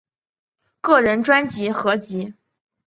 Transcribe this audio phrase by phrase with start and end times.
[0.81, 2.33] 个人专辑合辑